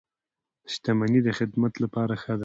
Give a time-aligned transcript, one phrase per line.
[0.71, 2.39] •شتمني د خدمت لپاره ښه ده.